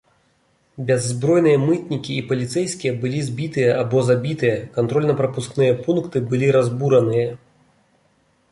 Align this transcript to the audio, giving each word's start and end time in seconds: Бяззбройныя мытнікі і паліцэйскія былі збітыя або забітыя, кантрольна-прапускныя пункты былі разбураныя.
Бяззбройныя 0.85 1.57
мытнікі 1.65 2.13
і 2.15 2.23
паліцэйскія 2.31 2.93
былі 3.03 3.19
збітыя 3.27 3.77
або 3.81 4.03
забітыя, 4.09 4.55
кантрольна-прапускныя 4.79 5.79
пункты 5.85 6.17
былі 6.33 6.47
разбураныя. 6.57 7.29